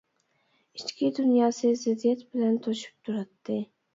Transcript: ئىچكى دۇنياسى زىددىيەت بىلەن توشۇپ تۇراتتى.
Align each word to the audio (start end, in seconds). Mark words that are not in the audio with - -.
ئىچكى 0.77 1.09
دۇنياسى 1.19 1.73
زىددىيەت 1.83 2.25
بىلەن 2.31 2.57
توشۇپ 2.69 3.09
تۇراتتى. 3.09 3.59